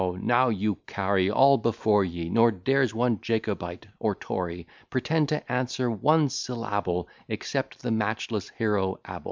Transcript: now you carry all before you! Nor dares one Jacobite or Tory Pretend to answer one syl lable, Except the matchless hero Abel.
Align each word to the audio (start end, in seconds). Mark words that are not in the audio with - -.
now 0.19 0.49
you 0.49 0.73
carry 0.87 1.29
all 1.29 1.59
before 1.59 2.03
you! 2.03 2.27
Nor 2.27 2.49
dares 2.49 2.91
one 2.91 3.21
Jacobite 3.21 3.85
or 3.99 4.15
Tory 4.15 4.65
Pretend 4.89 5.29
to 5.29 5.51
answer 5.51 5.91
one 5.91 6.27
syl 6.29 6.61
lable, 6.63 7.05
Except 7.29 7.77
the 7.83 7.91
matchless 7.91 8.49
hero 8.49 8.99
Abel. 9.07 9.19